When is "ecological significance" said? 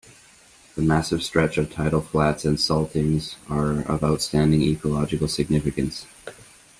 4.63-6.07